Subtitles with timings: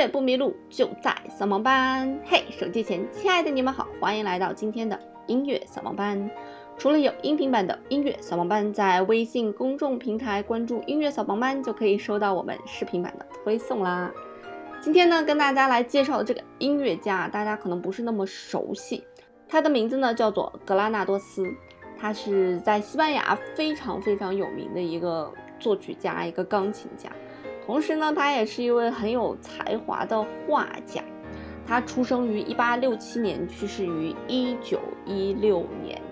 [0.00, 2.18] 乐不迷路，就在扫盲班。
[2.24, 6.30] 嘿，手机前亲爱的你们好，欢迎来到今天的音乐扫盲班。
[6.78, 14.10] 除了有音频版的音乐扫盲班，在微信公众平台关注音乐扫盲班，就可以收到我们视频版的推送啦。
[14.80, 19.04] 今天呢，跟大家来介绍的这个音乐家，大家可能不是那么熟悉，
[19.46, 21.44] 他的名字呢叫做格拉纳多斯，
[21.98, 27.10] 他是在西班牙非常非常有名的一个作曲家，一个钢琴家。
[27.70, 31.00] 同时呢，他也是一位很有才华的画家。
[31.64, 36.02] 他出生于一八六七年，去世于一九一六年。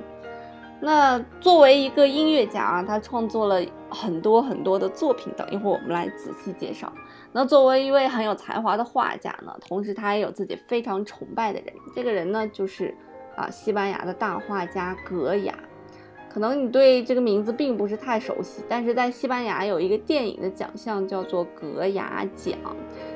[0.81, 6.93] 那作为一个音乐家啊，他创作了很多很多的作品，等一会儿我们来仔细介绍。
[7.33, 12.95] 那作为一位很有才华的画家呢，同时他也有自己非常崇拜的人，这个人呢就是
[13.35, 15.53] 啊，西班牙的大画家格雅。
[16.29, 22.57] 可能你对这个名字并不是太熟悉，但是在西班牙有一个电影的奖项叫做格雅奖，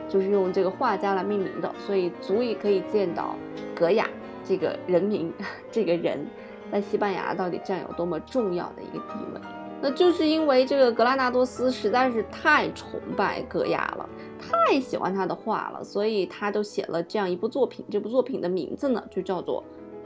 [0.08, 3.36] 就是用这个画家来命名的，所以足以可以见到
[3.74, 4.08] 格雅
[4.44, 5.32] 这个人名，
[5.70, 6.26] 这个人
[6.72, 9.40] 在西班牙到底占有多么重要的一个地位。
[9.84, 17.84] 那就是因为这个格拉纳多斯实在是太崇拜格雅了，太喜欢他的画了，所以他就写了这样一部作品。
[17.90, 19.62] 这部作品的名字呢，就叫做。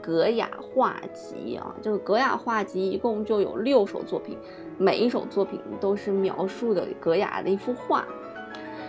[0.07, 4.37] 格雅画集啊，这个格雅画集一共就有六首作品，
[4.77, 8.05] 每一首作品都是描述的格雅的一幅画，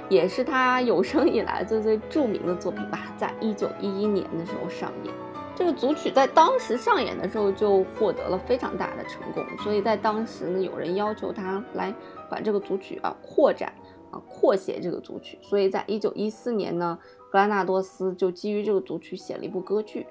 [0.08, 3.12] 也是他有生以来最最著名的作品吧。
[3.16, 5.12] 在一九一一年的时候上演，
[5.56, 11.92] 这个组曲在当时上演的时候就获得了非常大的成功，所以在当时呢，有人要求他来
[12.30, 13.72] 把这个组曲啊扩展
[14.12, 16.96] 啊扩写这个组曲，所以在一九一四年呢，
[17.32, 20.06] 格拉纳多斯就基于这个组曲写了一部歌剧。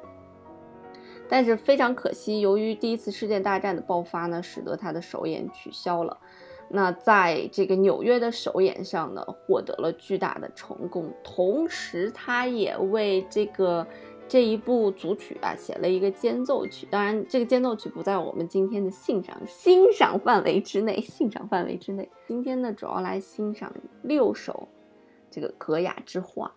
[1.30, 6.17] 但是非常可惜，由于第一次世界大战的爆发呢，使得他的首演取消了。
[6.70, 11.09] 那在这个纽约的首演上呢，获得了巨大的成功。
[11.23, 13.88] 同时，他也为这个
[14.28, 16.86] 这一部组曲啊写了一个间奏曲。
[16.92, 20.99] 当然，这个间奏曲不在我们今天的欣赏欣赏范围之内。
[21.08, 24.67] 欣赏范围之内，今天呢，主要来欣赏六首
[25.32, 26.54] 这个格雅之画。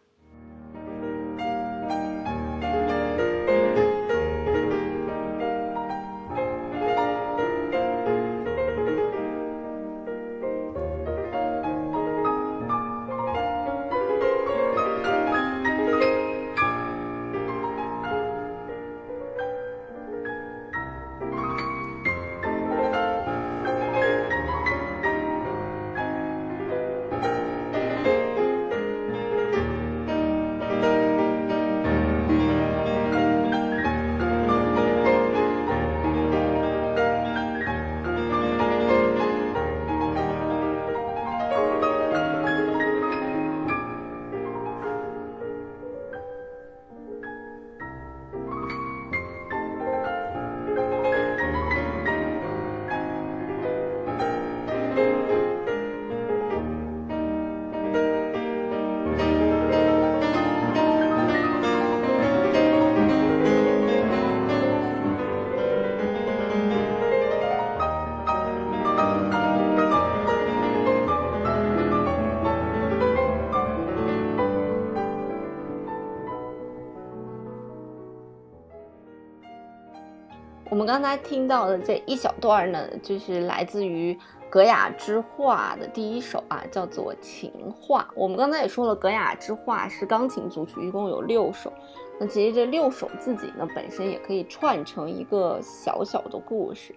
[80.71, 84.17] 我们刚才听到的这一小段呢，就是来自于
[84.49, 88.07] 格雅之画的第一首啊，叫做《情话》。
[88.15, 91.73] 我们刚才也说了，格雅之画是钢琴组曲，一共有六首。
[92.21, 96.95] 那其实这六首自己呢，本身也可以串成一个小小的故事。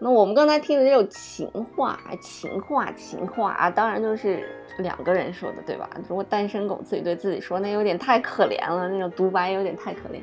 [0.00, 5.88] 那我们刚才听的这种情话，情话，情话啊，当然就是两个人说的，对吧？
[6.08, 10.20] 如果单身狗自己对自己说，那有点太可怜了，那种独白有点太可怜。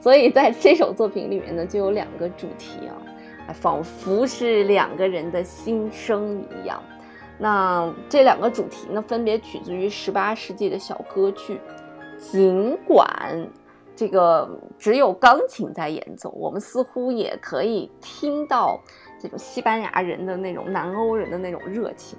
[0.00, 6.82] 所以在这首作品里面呢，就有两个主题啊，仿佛是两个人的心声一样。
[7.38, 11.60] 那这两个主题呢，分别取自于十八世纪的小歌剧。
[12.18, 13.46] 尽管
[13.96, 14.48] 这个
[14.78, 18.78] 只有钢琴在演奏，我们似乎也可以听到
[19.18, 22.18] 这种西班牙人的那种南欧人的那种热情。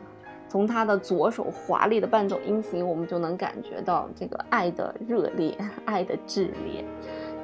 [0.50, 5.56] 从他的左手华丽的伴奏音型，我们就能感觉到这个爱的热烈，
[5.86, 6.84] 爱的炽烈。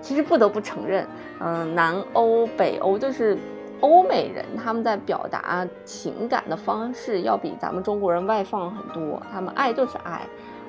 [0.02, 1.06] 其实不得不承认，
[1.40, 3.38] 嗯，南欧、北欧就是
[3.82, 9.22] 欧美人，他们在表达情感的方式要比咱们中国人外放很多。
[9.32, 10.22] 他们爱就是爱，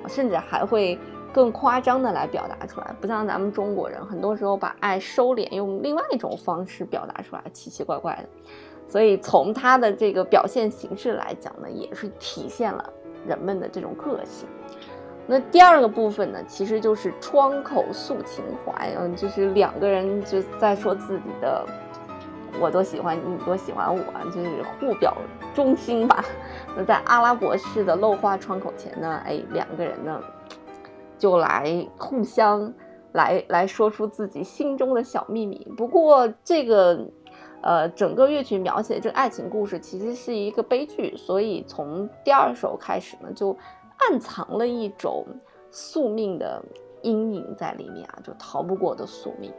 [0.09, 0.99] 甚至还会
[1.33, 8.29] 更夸张的来表达出来，不像咱们中国人，很多时候把爱收敛，用另外一种方式表达出来，奇奇怪怪的。
[8.89, 12.93] 所以从他的这个表现形式来讲呢，也是体现了
[13.27, 14.49] 人们的这种个性。
[15.31, 21.67] 那第二个部分呢，其实就是窗口诉情怀，嗯，就是两个人就在说自己的，
[22.59, 25.15] 我多喜欢你，你多喜欢我，就是互表
[25.55, 26.25] 忠心吧。
[26.75, 30.19] 那在阿拉伯式的漏画窗口前呢，哎，两个人呢
[31.19, 32.73] 就来互相
[33.13, 35.71] 来来说出自己心中的小秘密。
[35.77, 37.07] 不过这个，
[37.61, 43.55] 呃，整个乐曲描写这个爱情故事其实是一个悲剧，所以从第二首开始呢就。
[43.99, 45.27] 暗藏了一种
[45.71, 46.63] 宿命的
[47.03, 49.53] 阴影在里面啊，就逃不过的宿命。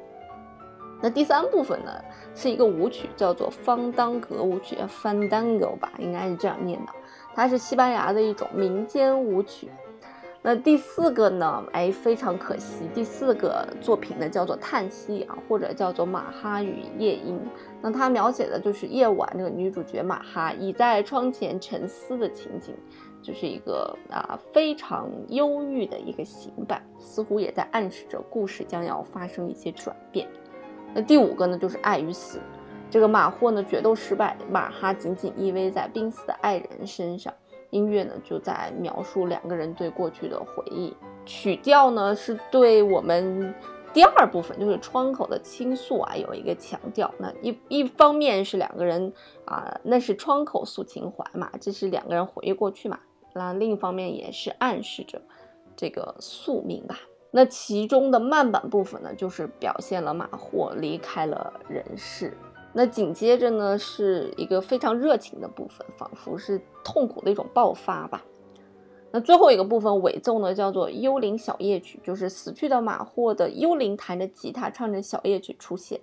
[1.02, 1.92] 那第三部分呢，
[2.36, 6.92] 是一个舞曲，叫做方当格舞曲 （Fandango） 吧，应该是这样念的。
[7.34, 9.70] 它是西班牙的一种民间舞曲。
[10.42, 17.38] 那第四个呢，哎，非常可惜，第四个作品呢叫做《叹息》啊，或者叫做《马哈与夜莺》。
[17.82, 22.74] 那它描写的就是夜晚，这个女主角马哈倚在窗前沉思的情景。
[23.22, 30.28] 就是一个啊非常忧郁的一个行板，似乎也在暗示着故事将要发生一些转变。
[30.94, 32.40] 那第五个呢，就是爱与死。
[32.90, 37.32] 这个马霍呢决斗失败，马哈紧紧依偎在濒死的爱人身上。
[37.70, 40.92] 音乐呢就在描述两个人对过去的回忆。
[41.24, 43.54] 曲调呢是对我们
[43.94, 47.14] 第二部分就是窗口的倾诉啊有一个强调。
[47.20, 49.14] 那一一方面是两个人
[49.46, 53.00] 啊，那是窗口诉情怀嘛，这是两个人回忆过去嘛。
[53.34, 55.22] 那另一方面也是暗示着
[55.76, 57.00] 这个宿命吧。
[57.32, 62.36] 那其中的慢板部分呢，就是表现了马霍离开了人世。
[62.74, 68.24] 那紧接着呢，是一个非常热情的部分，仿佛是痛苦的一种爆发吧。
[69.12, 76.02] 那最后一个部分尾奏呢，叫做幽灵小夜曲，就是死去的马霍的幽灵弹着吉他，唱着小夜曲出现。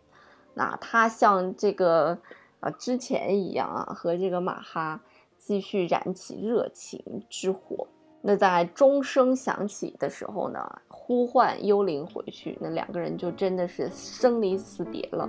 [0.54, 2.18] 那他像这个
[2.60, 5.00] 啊之前一样啊，和这个马哈。
[5.46, 7.86] 继续燃起热情之火。
[8.20, 10.58] 那在钟声响起的时候呢，
[10.88, 12.58] 呼唤幽灵回去。
[12.60, 15.28] 那两个人就真的是生离死别了。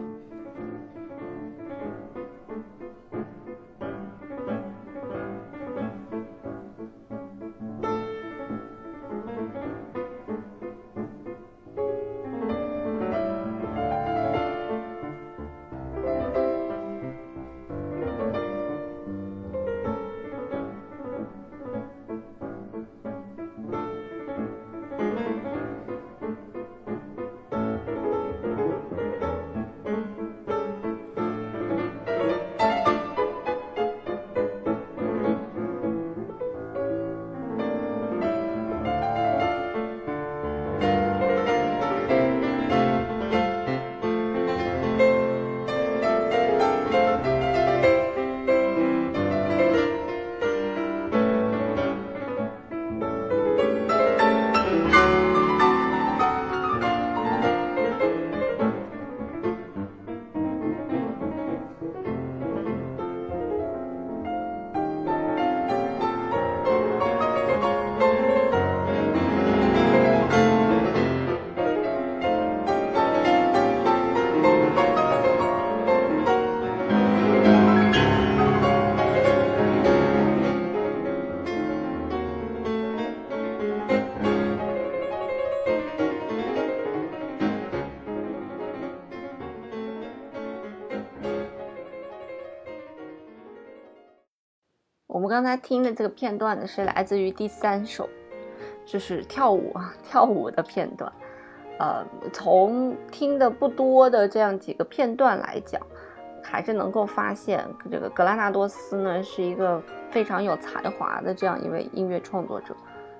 [95.38, 98.10] 刚才听的这个片段呢，是来自于第三首，
[98.88, 101.14] 就是跳舞跳舞的片段。
[101.78, 102.04] 呃，
[102.34, 105.80] 从听的不多的这样几个片段来讲，
[106.42, 109.80] 还是能够发现这个格拉纳多斯呢是一个
[110.10, 112.76] 非常有才华的这样一位音乐创作者。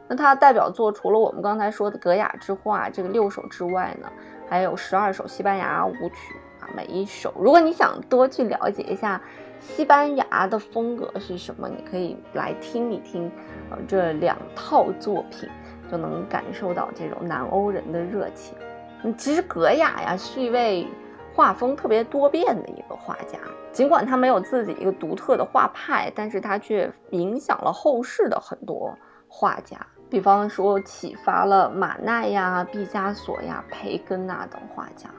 [0.08, 4.12] 那他的代表作除了我们刚才说的《格雅之画》这个六首之外呢，
[4.50, 9.22] 还有十二首西班牙舞曲啊，每一首，如果你想多去了解一下。
[9.60, 11.68] 西班牙的风格是什么？
[11.68, 13.32] 你可以来听一听，
[13.70, 15.50] 呃，这两套作品
[15.92, 18.56] 就能感受到这种南欧人的热情。
[19.04, 20.88] 嗯，其实格雅呀是一位
[21.36, 23.38] 画风特别多变的一个画家，
[23.72, 28.98] 尽管他没有自己一个独特的画派，但是他却影响了后世的很多
[29.28, 29.78] 画家，
[30.10, 35.10] 比方说启发了马奈呀、毕加索呀、培根呐等画家。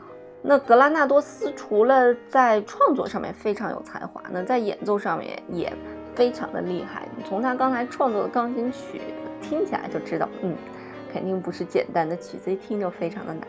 [0.41, 5.73] 那格拉纳多斯除了在创作上面非常有才华，那在演奏上面也
[6.15, 7.09] 非常的厉害。
[7.17, 9.01] 你从他刚才创作的钢琴曲
[9.43, 10.55] 听起来就知道，嗯，
[11.13, 13.47] 肯定不是简单的曲子，一听就非常的难。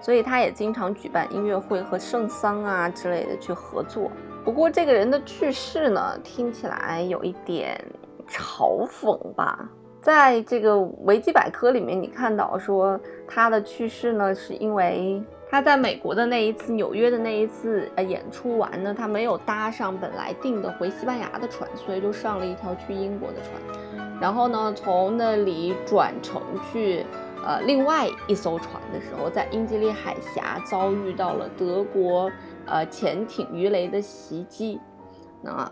[0.00, 4.10] 所以他也经常举办音乐会和圣桑啊之类的去合作。
[4.44, 7.80] 不过这个人的去世呢，听起来有一点
[8.28, 9.68] 嘲讽吧。
[10.00, 12.98] 在这个维基百科里面，你看到说
[13.28, 26.40] 他的去世呢，是因为他在美国的那一次纽约的那一次呃演出完呢，他没有搭上本来订的回西班牙的船，所以就上了一条去英国的船，然后呢，从那里转乘
[26.72, 27.04] 去。
[27.44, 32.30] 呃，另外一艘船的时候，在英吉利海峡遭遇到了德国
[32.64, 34.80] 呃潜艇鱼雷的袭击。
[35.42, 35.70] 那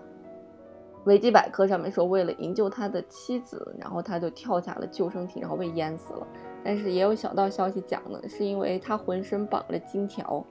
[1.04, 6.26] 维基百科上面说，为了营救他的妻子，然后他就跳下了救生艇，然后被淹死了。
[6.64, 10.44] 但是也有小道消息讲呢，是因为他浑身绑了金条，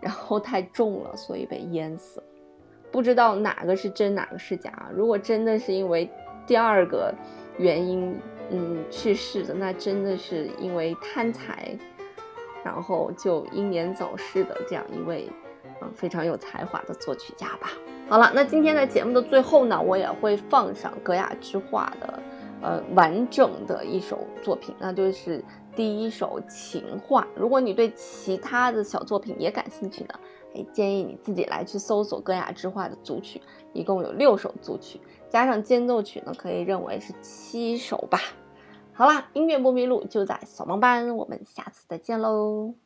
[0.00, 2.26] 然后太重了，所以被淹死了。
[2.90, 4.90] 不知道哪个是真，哪个是假。
[4.94, 6.10] 如果真的是因为
[6.46, 7.14] 第二个
[7.58, 8.16] 原因。
[8.50, 11.74] 嗯，去世的那真的是因为贪财，
[12.62, 15.30] 然后就英年早逝的这样一位，
[15.80, 17.70] 嗯，非常有才华的作曲家吧。
[18.06, 22.22] 好了，那今天在节目的最后呢，我也会放上格雅之画的，
[22.64, 25.44] 呃，完整的一首作品，那就是
[25.76, 27.28] 第一首情话。
[27.36, 30.14] 如果你对其他的小作品也感兴趣呢，
[30.54, 33.38] 哎，建议你自己来去搜索歌雅之画的组曲，
[33.74, 34.98] 一共有六首组曲。
[35.28, 38.18] 加上间奏曲呢，可以认为是七首吧。
[38.94, 42.83] 好啦，音乐不迷路就在小盲班，我们下次再见喽。